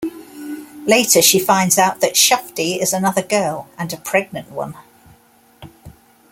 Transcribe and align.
Later, 0.87 1.21
she 1.21 1.37
finds 1.39 1.77
out 1.77 1.99
that 1.99 2.15
Shufti 2.15 2.81
is 2.81 2.91
another 2.91 3.21
girl, 3.21 3.69
and 3.77 3.93
a 3.93 3.97
pregnant 3.97 4.49
one. 4.49 4.73